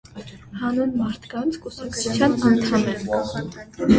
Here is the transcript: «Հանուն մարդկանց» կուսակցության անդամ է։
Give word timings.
«Հանուն 0.59 0.93
մարդկանց» 1.01 1.59
կուսակցության 1.65 2.33
անդամ 2.49 2.89
է։ 2.95 2.97